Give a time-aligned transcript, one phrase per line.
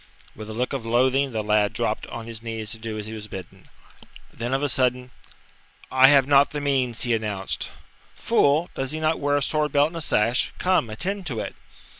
[0.35, 3.13] With a look of loathing the lad dropped on his knees to do as he
[3.13, 3.69] was bidden.
[4.33, 5.11] Then of a sudden:
[5.91, 7.69] "I have not the means," he announced.
[8.15, 10.53] "Fool, does he not wear a sword belt and a sash?
[10.57, 11.53] Come, attend to it!"